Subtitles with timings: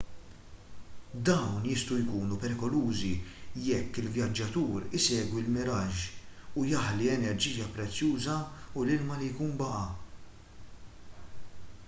[1.27, 3.09] dawn jistgħu jkunu perikolużi
[3.65, 6.01] jekk il-vjaġġatur isegwi l-miraġġ
[6.61, 8.39] u jaħli enerġija prezzjuża
[8.79, 9.85] u l-ilma li jkun baqa'